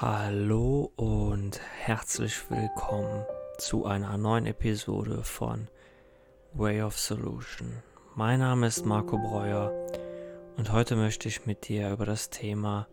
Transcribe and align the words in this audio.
Hallo 0.00 0.90
und 0.96 1.60
herzlich 1.78 2.50
willkommen 2.50 3.24
zu 3.58 3.86
einer 3.86 4.18
neuen 4.18 4.44
Episode 4.46 5.22
von 5.22 5.68
Way 6.52 6.82
of 6.82 6.98
Solution. 6.98 7.80
Mein 8.16 8.40
Name 8.40 8.66
ist 8.66 8.84
Marco 8.84 9.16
Breuer 9.16 9.72
und 10.56 10.72
heute 10.72 10.96
möchte 10.96 11.28
ich 11.28 11.46
mit 11.46 11.68
dir 11.68 11.92
über 11.92 12.06
das 12.06 12.30
Thema 12.30 12.88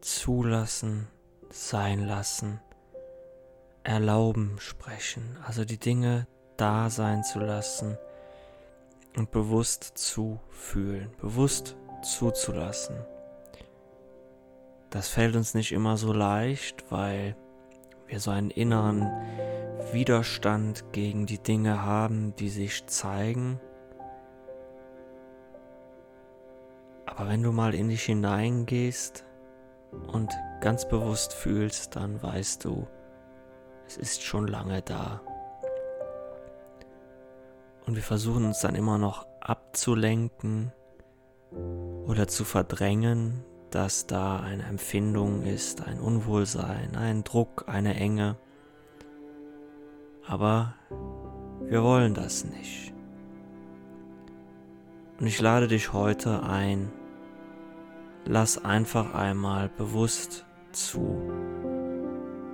Zulassen, 0.00 1.06
Sein 1.48 2.04
lassen, 2.04 2.60
Erlauben 3.84 4.56
sprechen. 4.58 5.38
Also 5.46 5.64
die 5.64 5.78
Dinge 5.78 6.26
da 6.56 6.90
sein 6.90 7.22
zu 7.22 7.38
lassen 7.38 7.96
und 9.16 9.30
bewusst 9.30 9.92
zu 9.94 10.40
fühlen, 10.50 11.12
bewusst 11.20 11.76
zuzulassen. 12.02 12.96
Das 14.90 15.08
fällt 15.08 15.36
uns 15.36 15.54
nicht 15.54 15.72
immer 15.72 15.96
so 15.96 16.12
leicht, 16.12 16.84
weil 16.90 17.36
wir 18.06 18.20
so 18.20 18.30
einen 18.30 18.50
inneren 18.50 19.10
Widerstand 19.92 20.92
gegen 20.92 21.26
die 21.26 21.38
Dinge 21.38 21.82
haben, 21.82 22.34
die 22.36 22.48
sich 22.48 22.86
zeigen. 22.86 23.60
Aber 27.04 27.28
wenn 27.28 27.42
du 27.42 27.52
mal 27.52 27.74
in 27.74 27.88
dich 27.88 28.04
hineingehst 28.04 29.24
und 30.12 30.32
ganz 30.60 30.86
bewusst 30.88 31.32
fühlst, 31.32 31.96
dann 31.96 32.22
weißt 32.22 32.64
du, 32.64 32.86
es 33.86 33.96
ist 33.96 34.22
schon 34.22 34.46
lange 34.46 34.82
da. 34.82 35.20
Und 37.86 37.94
wir 37.94 38.02
versuchen 38.02 38.44
uns 38.44 38.60
dann 38.60 38.74
immer 38.74 38.98
noch 38.98 39.26
abzulenken 39.40 40.72
oder 42.06 42.26
zu 42.26 42.44
verdrängen, 42.44 43.44
dass 43.70 44.06
da 44.06 44.40
eine 44.40 44.64
Empfindung 44.64 45.42
ist, 45.42 45.86
ein 45.86 46.00
Unwohlsein, 46.00 46.96
ein 46.96 47.24
Druck, 47.24 47.64
eine 47.66 47.94
Enge. 47.94 48.36
Aber 50.26 50.74
wir 51.62 51.82
wollen 51.82 52.14
das 52.14 52.44
nicht. 52.44 52.92
Und 55.18 55.26
ich 55.26 55.40
lade 55.40 55.66
dich 55.66 55.92
heute 55.92 56.42
ein, 56.42 56.92
lass 58.24 58.62
einfach 58.64 59.14
einmal 59.14 59.68
bewusst 59.68 60.44
zu. 60.72 61.32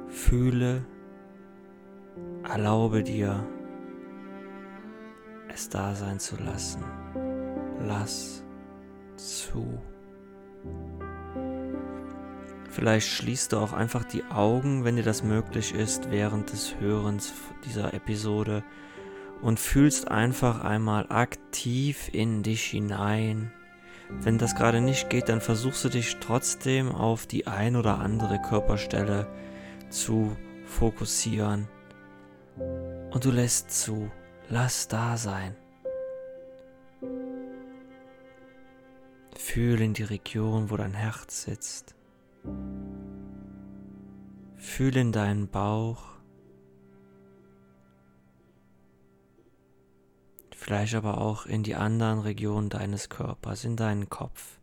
Fühle, 0.09 0.85
erlaube 2.45 3.03
dir, 3.03 3.47
es 5.49 5.69
da 5.69 5.95
sein 5.95 6.19
zu 6.19 6.37
lassen. 6.37 6.85
Lass 7.81 8.45
zu. 9.17 9.81
Vielleicht 12.69 13.09
schließt 13.09 13.53
du 13.53 13.59
auch 13.59 13.75
einfach 13.75 14.03
die 14.05 14.25
Augen, 14.25 14.85
wenn 14.85 14.97
dir 14.97 15.03
das 15.03 15.23
möglich 15.23 15.75
ist, 15.75 16.11
während 16.11 16.53
des 16.53 16.81
Hörens 16.81 17.35
dieser 17.67 17.93
Episode 17.93 18.65
und 19.43 19.61
fühlst 19.61 20.09
einfach 20.11 20.65
einmal 20.65 21.07
aktiv 21.11 22.09
in 22.13 22.43
dich 22.43 22.65
hinein. 22.65 23.53
Wenn 24.09 24.39
das 24.39 24.55
gerade 24.55 24.81
nicht 24.81 25.11
geht, 25.11 25.29
dann 25.29 25.41
versuchst 25.41 25.85
du 25.85 25.89
dich 25.89 26.17
trotzdem 26.21 26.93
auf 26.93 27.27
die 27.27 27.47
ein 27.47 27.77
oder 27.77 27.99
andere 27.99 28.41
Körperstelle 28.41 29.27
zu 29.91 30.37
fokussieren. 30.65 31.69
Und 33.11 33.25
du 33.25 33.31
lässt 33.31 33.71
zu, 33.71 34.11
lass 34.49 34.89
da 34.89 35.17
sein. 35.17 35.57
Fühl 39.53 39.83
in 39.83 39.93
die 39.93 40.05
Region, 40.05 40.71
wo 40.71 40.79
dein 40.79 40.95
Herz 40.95 41.43
sitzt. 41.43 41.95
Fühl 44.57 44.97
in 44.97 45.13
deinen 45.13 45.47
Bauch, 45.47 46.05
vielleicht 50.57 50.95
aber 50.95 51.19
auch 51.19 51.45
in 51.45 51.63
die 51.63 51.75
anderen 51.75 52.21
Regionen 52.21 52.71
deines 52.71 53.11
Körpers, 53.11 53.65
in 53.65 53.77
deinen 53.77 54.09
Kopf, 54.09 54.59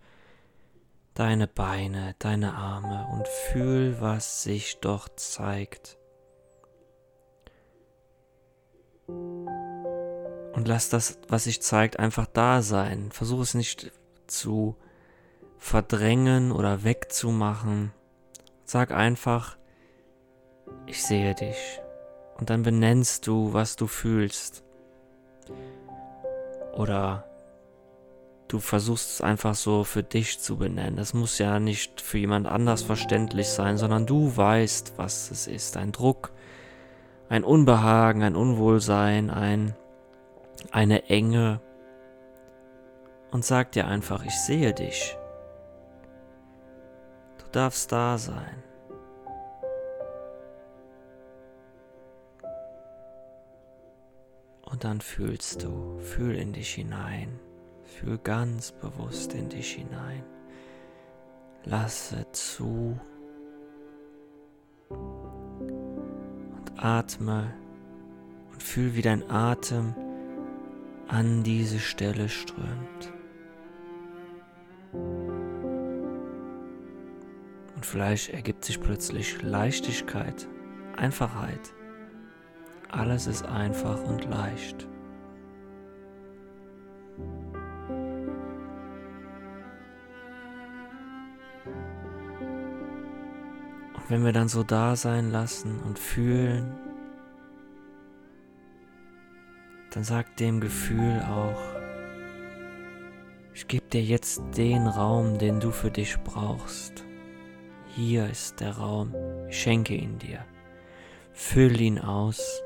deine 1.14 1.46
Beine, 1.46 2.16
deine 2.18 2.56
Arme 2.56 3.10
und 3.14 3.28
fühl, 3.28 4.02
was 4.02 4.42
sich 4.42 4.80
dort 4.80 5.20
zeigt. 5.20 6.00
Und 9.06 10.68
lass 10.68 10.90
das, 10.90 11.20
was 11.28 11.44
sich 11.44 11.62
zeigt, 11.62 12.00
einfach 12.00 12.26
da 12.26 12.64
sein. 12.64 13.12
Versuch 13.12 13.42
es 13.42 13.54
nicht 13.54 13.92
zu 14.30 14.76
verdrängen 15.58 16.52
oder 16.52 16.84
wegzumachen. 16.84 17.92
Sag 18.64 18.92
einfach, 18.92 19.58
ich 20.86 21.04
sehe 21.04 21.36
dich. 21.36 21.82
Und 22.38 22.50
dann 22.50 22.64
benennst 22.64 23.28
du, 23.28 23.54
was 23.54 23.76
du 23.76 23.88
fühlst. 23.88 24.64
Oder 26.74 27.26
du 28.48 28.60
versuchst 28.60 29.10
es 29.12 29.22
einfach 29.22 29.56
so 29.56 29.84
für 29.84 30.04
dich 30.04 30.40
zu 30.40 30.58
benennen. 30.58 30.96
Das 30.96 31.14
muss 31.14 31.38
ja 31.38 31.60
nicht 31.60 32.02
für 32.02 32.18
jemand 32.18 32.48
anders 32.48 32.82
verständlich 32.82 33.50
sein, 33.50 33.78
sondern 33.78 34.06
du 34.06 34.36
weißt, 34.36 34.94
was 34.98 35.32
es 35.32 35.48
ist. 35.48 35.78
Ein 35.78 35.92
Druck, 35.92 36.32
ein 37.30 37.44
Unbehagen, 37.44 38.24
ein 38.24 38.36
Unwohlsein, 38.36 39.30
ein, 39.30 39.76
eine 40.72 41.10
Enge. 41.10 41.62
Und 43.32 43.46
sag 43.46 43.72
dir 43.72 43.88
einfach, 43.88 44.26
ich 44.26 44.38
sehe 44.40 44.74
dich 44.74 45.16
darfst 47.52 47.92
da 47.92 48.18
sein. 48.18 48.64
Und 54.64 54.84
dann 54.84 55.02
fühlst 55.02 55.64
du, 55.64 55.98
fühl 56.00 56.36
in 56.36 56.54
dich 56.54 56.76
hinein, 56.76 57.40
fühl 57.84 58.20
ganz 58.20 58.72
bewusst 58.72 59.34
in 59.34 59.50
dich 59.50 59.74
hinein. 59.74 60.24
Lasse 61.66 62.26
zu 62.32 63.00
und 64.90 66.72
atme 66.78 67.52
und 68.52 68.64
fühl, 68.64 68.96
wie 68.96 69.02
dein 69.02 69.30
Atem 69.30 69.96
an 71.08 71.44
diese 71.44 71.80
Stelle 71.80 72.30
strömt. 72.30 73.12
Und 74.94 75.36
vielleicht 77.86 78.30
ergibt 78.30 78.66
sich 78.66 78.82
plötzlich 78.82 79.42
Leichtigkeit, 79.42 80.48
Einfachheit. 80.98 81.74
Alles 82.90 83.28
ist 83.28 83.46
einfach 83.46 84.04
und 84.04 84.26
leicht. 84.26 84.88
Und 93.94 94.10
wenn 94.10 94.26
wir 94.26 94.34
dann 94.34 94.48
so 94.48 94.64
da 94.64 94.96
sein 94.96 95.32
lassen 95.32 95.80
und 95.82 96.00
fühlen, 96.00 96.76
dann 99.92 100.04
sagt 100.04 100.40
dem 100.40 100.60
Gefühl 100.60 101.22
auch, 101.22 101.79
ich 103.60 103.68
gebe 103.68 103.90
dir 103.90 104.02
jetzt 104.02 104.42
den 104.56 104.88
Raum, 104.88 105.38
den 105.38 105.60
du 105.60 105.72
für 105.72 105.92
dich 105.92 106.18
brauchst. 106.24 107.04
Hier 107.94 108.30
ist 108.30 108.62
der 108.62 108.78
Raum, 108.78 109.14
ich 109.50 109.60
schenke 109.60 109.96
ihn 109.96 110.18
dir. 110.18 110.46
Füll 111.34 111.82
ihn 111.82 112.00
aus. 112.00 112.62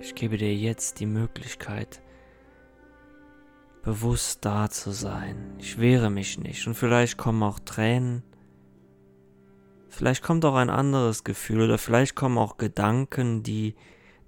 Ich 0.00 0.14
gebe 0.14 0.38
dir 0.38 0.54
jetzt 0.54 0.98
die 0.98 1.04
Möglichkeit, 1.04 2.00
bewusst 3.82 4.46
da 4.46 4.70
zu 4.70 4.92
sein. 4.92 5.36
Ich 5.58 5.78
wehre 5.78 6.08
mich 6.08 6.38
nicht 6.38 6.66
und 6.66 6.74
vielleicht 6.74 7.18
kommen 7.18 7.42
auch 7.42 7.58
Tränen. 7.58 8.22
Vielleicht 9.90 10.22
kommt 10.22 10.46
auch 10.46 10.54
ein 10.54 10.70
anderes 10.70 11.22
Gefühl 11.22 11.60
oder 11.60 11.76
vielleicht 11.76 12.14
kommen 12.14 12.38
auch 12.38 12.56
Gedanken, 12.56 13.42
die 13.42 13.74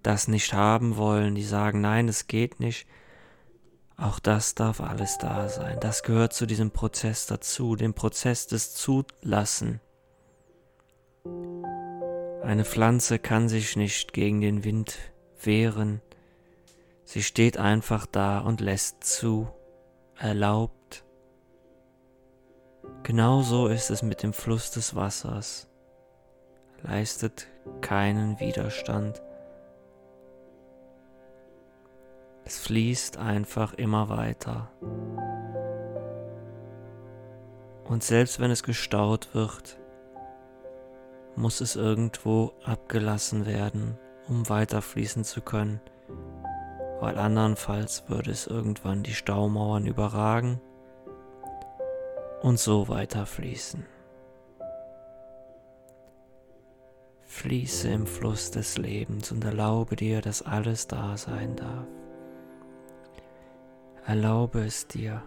das 0.03 0.29
nicht 0.29 0.53
haben 0.53 0.99
wollen, 0.99 1.35
die 1.35 1.43
sagen, 1.43 1.81
nein, 1.81 2.07
es 2.09 2.27
geht 2.27 2.61
nicht. 2.61 2.87
Auch 4.03 4.19
das 4.19 4.57
darf 4.57 4.81
alles 4.81 5.19
da 5.19 5.49
sein. 5.49 5.79
Das 5.79 6.03
gehört 6.03 6.33
zu 6.33 6.45
diesem 6.45 6.73
Prozess 6.73 7.27
dazu, 7.27 7.77
dem 7.77 7.95
Prozess 7.95 8.49
des 8.49 8.75
Zulassen. 8.75 9.81
Eine 12.43 12.65
Pflanze 12.65 13.21
kann 13.21 13.49
sich 13.49 13.77
nicht 13.77 14.13
gegen 14.13 14.41
den 14.41 14.65
Wind 14.65 14.99
wehren. 15.41 16.01
Sie 17.05 17.23
steht 17.23 17.59
einfach 17.59 18.05
da 18.07 18.41
und 18.41 18.61
lässt 18.61 19.05
zu, 19.05 19.49
erlaubt. 20.19 21.05
Genauso 23.05 23.69
ist 23.69 23.91
es 23.91 24.03
mit 24.03 24.25
dem 24.25 24.33
Fluss 24.33 24.73
des 24.73 24.97
Wassers. 24.97 25.69
Leistet 26.83 27.47
keinen 27.83 28.41
Widerstand. 28.41 29.23
Es 32.45 32.59
fließt 32.59 33.17
einfach 33.19 33.75
immer 33.75 34.09
weiter. 34.09 34.71
Und 37.85 38.03
selbst 38.03 38.41
wenn 38.41 38.51
es 38.51 38.63
gestaut 38.63 39.35
wird, 39.35 39.79
muss 41.37 41.61
es 41.61 41.77
irgendwo 41.77 42.53
abgelassen 42.65 43.47
werden, 43.47 43.99
um 44.29 44.49
weiterfließen 44.49 45.25
zu 45.25 45.41
können, 45.41 45.81
weil 47.01 47.19
andernfalls 47.19 48.09
würde 48.09 48.31
es 48.31 48.47
irgendwann 48.47 49.03
die 49.03 49.15
Staumauern 49.15 49.87
überragen 49.87 50.61
und 52.43 52.59
so 52.59 52.89
weiterfließen. 52.89 53.87
Fließe 57.23 57.89
im 57.89 58.07
Fluss 58.07 58.51
des 58.51 58.77
Lebens 58.77 59.33
und 59.33 59.45
erlaube 59.45 59.97
dir, 59.97 60.21
dass 60.21 60.43
alles 60.43 60.87
da 60.87 61.17
sein 61.17 61.57
darf. 61.57 61.87
Erlaube 64.05 64.65
es 64.65 64.89
dir. 64.89 65.23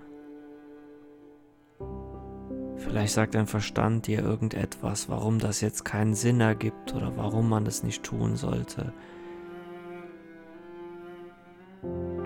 Vielleicht 2.75 3.13
sagt 3.13 3.33
dein 3.33 3.47
Verstand 3.47 4.05
dir 4.05 4.19
irgendetwas, 4.19 5.07
warum 5.07 5.39
das 5.39 5.61
jetzt 5.61 5.85
keinen 5.85 6.13
Sinn 6.13 6.41
ergibt 6.41 6.93
oder 6.93 7.15
warum 7.15 7.47
man 7.47 7.65
es 7.65 7.83
nicht 7.83 8.03
tun 8.03 8.35
sollte. 8.35 8.91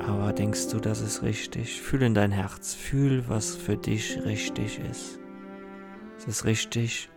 Aber 0.08 0.34
denkst 0.34 0.70
du, 0.70 0.80
das 0.80 1.02
ist 1.02 1.22
richtig? 1.22 1.80
Fühl 1.82 2.02
in 2.02 2.16
dein 2.16 2.32
Herz, 2.32 2.74
fühl, 2.74 3.30
was 3.30 3.56
für 3.56 3.78
dich 3.78 4.26
richtig 4.26 4.80
ist. 4.80 5.20
Es 6.18 6.28
ist 6.28 6.46
richtig, 6.46 7.12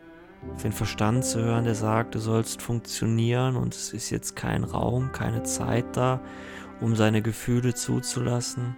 auf 0.52 0.61
den 0.61 0.73
Verstand 0.73 1.25
zu 1.25 1.40
hören, 1.40 1.64
der 1.64 1.75
sagt, 1.75 2.14
du 2.14 2.19
sollst 2.19 2.61
funktionieren 2.61 3.56
und 3.56 3.75
es 3.75 3.94
ist 3.94 4.11
jetzt 4.11 4.37
kein 4.37 4.62
Raum, 4.62 5.11
keine 5.12 5.43
Zeit 5.43 5.96
da, 5.96 6.20
um 6.82 6.94
seine 6.96 7.23
Gefühle 7.23 7.73
zuzulassen. 7.73 8.76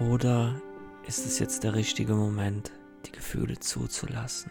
Oder 0.00 0.60
ist 1.06 1.26
es 1.26 1.38
jetzt 1.38 1.64
der 1.64 1.74
richtige 1.74 2.14
Moment, 2.14 2.72
die 3.06 3.12
Gefühle 3.12 3.58
zuzulassen? 3.58 4.50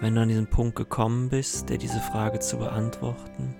Wenn 0.00 0.14
du 0.14 0.20
an 0.20 0.28
diesen 0.28 0.46
Punkt 0.46 0.76
gekommen 0.76 1.28
bist, 1.28 1.68
dir 1.68 1.78
diese 1.78 2.00
Frage 2.00 2.40
zu 2.40 2.58
beantworten, 2.58 3.54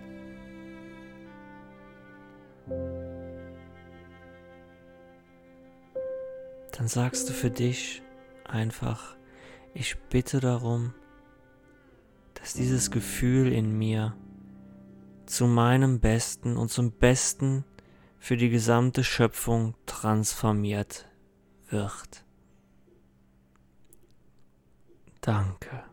dann 6.72 6.88
sagst 6.88 7.28
du 7.28 7.32
für 7.32 7.50
dich 7.50 8.02
einfach, 8.44 9.16
ich 9.74 9.96
bitte 10.10 10.40
darum, 10.40 10.94
dass 12.34 12.54
dieses 12.54 12.90
Gefühl 12.90 13.52
in 13.52 13.78
mir 13.78 14.14
zu 15.32 15.46
meinem 15.46 15.98
Besten 15.98 16.58
und 16.58 16.68
zum 16.68 16.92
Besten 16.92 17.64
für 18.18 18.36
die 18.36 18.50
gesamte 18.50 19.02
Schöpfung 19.02 19.74
transformiert 19.86 21.08
wird. 21.70 22.26
Danke. 25.22 25.84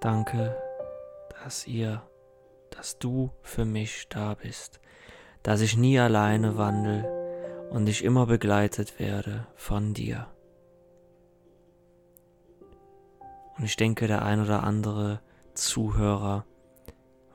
Danke, 0.00 0.56
dass 1.44 1.64
ihr, 1.68 2.02
dass 2.70 2.98
du 2.98 3.30
für 3.42 3.64
mich 3.64 4.08
da 4.08 4.34
bist, 4.34 4.80
dass 5.44 5.60
ich 5.60 5.76
nie 5.76 6.00
alleine 6.00 6.56
wandle 6.56 7.68
und 7.70 7.88
ich 7.88 8.02
immer 8.02 8.26
begleitet 8.26 8.98
werde 8.98 9.46
von 9.54 9.94
dir. 9.94 10.26
Und 13.56 13.64
ich 13.64 13.76
denke, 13.76 14.08
der 14.08 14.22
ein 14.22 14.40
oder 14.40 14.64
andere 14.64 15.20
Zuhörer 15.54 16.46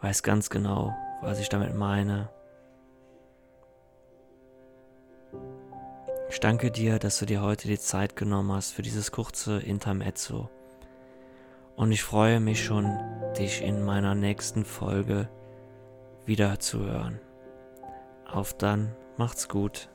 weiß 0.06 0.22
ganz 0.22 0.52
genau, 0.52 0.96
was 1.22 1.40
ich 1.40 1.50
damit 1.50 1.74
meine. 1.74 2.30
Ich 6.30 6.40
danke 6.40 6.70
dir, 6.70 7.00
dass 7.00 7.18
du 7.18 7.26
dir 7.26 7.42
heute 7.42 7.68
die 7.68 7.80
Zeit 7.80 8.16
genommen 8.16 8.52
hast 8.52 8.72
für 8.72 8.84
dieses 8.84 9.12
kurze 9.12 9.58
Intermezzo. 9.58 10.48
Und 11.76 11.92
ich 11.92 12.04
freue 12.04 12.40
mich 12.40 12.64
schon, 12.64 13.00
dich 13.36 13.64
in 13.64 13.84
meiner 13.84 14.14
nächsten 14.14 14.64
Folge 14.64 15.28
wieder 16.28 16.60
zu 16.60 16.86
hören. 16.86 17.20
Auf 18.28 18.54
dann, 18.54 18.96
macht's 19.18 19.50
gut. 19.50 19.90